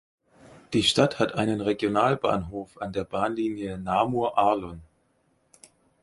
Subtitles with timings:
[0.73, 4.81] Die Stadt hat einen Regionalbahnhof an der Bahnlinie Namur-Arlon.